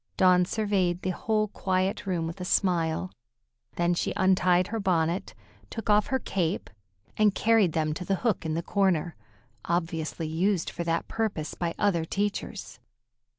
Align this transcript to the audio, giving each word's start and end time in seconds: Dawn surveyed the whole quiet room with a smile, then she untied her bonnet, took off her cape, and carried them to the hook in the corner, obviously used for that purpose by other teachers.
Dawn 0.17 0.45
surveyed 0.45 1.03
the 1.03 1.11
whole 1.11 1.49
quiet 1.49 2.07
room 2.07 2.25
with 2.25 2.41
a 2.41 2.43
smile, 2.43 3.11
then 3.75 3.93
she 3.93 4.13
untied 4.17 4.69
her 4.69 4.79
bonnet, 4.79 5.35
took 5.69 5.91
off 5.91 6.07
her 6.07 6.17
cape, 6.17 6.71
and 7.17 7.35
carried 7.35 7.73
them 7.73 7.93
to 7.93 8.03
the 8.03 8.15
hook 8.25 8.43
in 8.43 8.55
the 8.55 8.63
corner, 8.63 9.15
obviously 9.65 10.25
used 10.25 10.71
for 10.71 10.83
that 10.83 11.07
purpose 11.07 11.53
by 11.53 11.75
other 11.77 12.03
teachers. 12.03 12.79